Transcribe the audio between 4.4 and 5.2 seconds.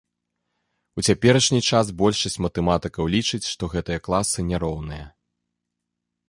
не роўныя.